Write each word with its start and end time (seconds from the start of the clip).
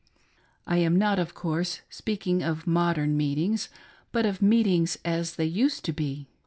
I 0.65 0.77
am 0.77 0.95
not, 0.97 1.19
of 1.19 1.35
course, 1.35 1.81
speaking 1.91 2.41
of 2.41 2.65
modern 2.65 3.15
meetings, 3.15 3.69
but 4.11 4.25
of 4.25 4.41
meetings 4.41 4.97
as 5.05 5.35
they 5.35 5.45
used 5.45 5.85
to 5.85 5.93
be. 5.93 6.27